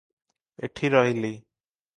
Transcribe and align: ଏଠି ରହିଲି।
ଏଠି 0.69 0.91
ରହିଲି। 0.95 1.33